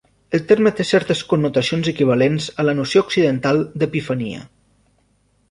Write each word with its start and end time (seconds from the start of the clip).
El 0.35 0.39
terme 0.51 0.69
té 0.77 0.85
certes 0.91 1.21
connotacions 1.33 1.89
equivalents 1.91 2.47
a 2.63 2.67
la 2.67 2.75
noció 2.81 3.05
occidental 3.07 3.63
d'epifania. 3.83 4.43